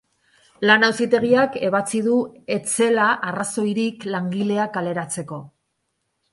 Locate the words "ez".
2.57-2.63